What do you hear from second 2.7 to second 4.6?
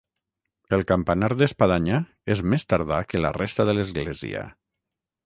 tardà que la resta de l'església.